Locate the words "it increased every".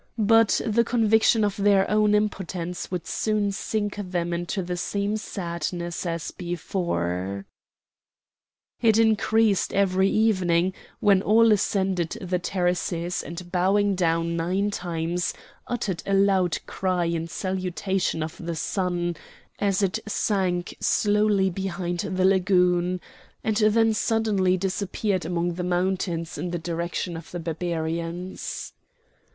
8.81-10.09